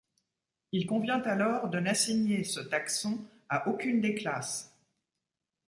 [0.71, 4.75] Il convient alors de n'assigner ce taxon à aucune des classes.